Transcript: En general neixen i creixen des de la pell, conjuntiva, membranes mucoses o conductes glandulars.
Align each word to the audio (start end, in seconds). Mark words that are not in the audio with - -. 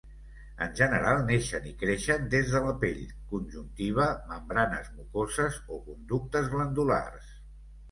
En 0.65 0.71
general 0.77 1.19
neixen 1.27 1.67
i 1.71 1.73
creixen 1.83 2.25
des 2.31 2.49
de 2.55 2.61
la 2.69 2.73
pell, 2.85 3.03
conjuntiva, 3.35 4.09
membranes 4.33 4.91
mucoses 4.97 5.63
o 5.77 5.81
conductes 5.93 6.53
glandulars. 6.57 7.33